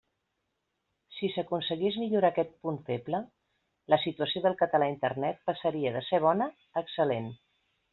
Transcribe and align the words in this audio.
Si 1.17 1.29
s'aconseguís 1.33 1.99
millorar 2.05 2.33
aquest 2.33 2.57
punt 2.65 2.81
feble, 2.89 3.21
la 3.95 4.03
situació 4.09 4.45
del 4.49 4.59
català 4.65 4.91
a 4.91 4.99
Internet 4.99 5.49
passaria 5.53 5.97
de 6.01 6.07
ser 6.13 6.27
bona 6.29 6.55
a 6.61 6.87
excel·lent. 6.89 7.35